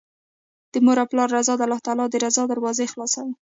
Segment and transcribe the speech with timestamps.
[0.71, 3.33] د مور او پلار رضا د الله تعالی د رضا دروازې خلاصوي